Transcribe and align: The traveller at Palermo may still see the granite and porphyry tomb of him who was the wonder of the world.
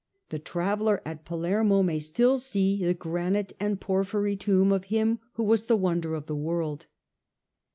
The 0.29 0.39
traveller 0.39 0.99
at 1.05 1.25
Palermo 1.25 1.83
may 1.83 1.99
still 1.99 2.39
see 2.39 2.83
the 2.83 2.95
granite 2.95 3.53
and 3.59 3.79
porphyry 3.79 4.35
tomb 4.35 4.71
of 4.71 4.85
him 4.85 5.19
who 5.33 5.43
was 5.43 5.65
the 5.65 5.77
wonder 5.77 6.15
of 6.15 6.25
the 6.25 6.35
world. 6.35 6.87